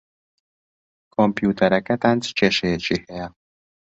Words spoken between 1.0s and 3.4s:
کۆمپیوتەرەکەتان چ کێشەیەکی ھەیە؟